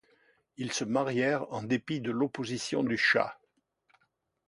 [0.57, 3.37] Ils se marièrent en dépit de l’opposition du chah.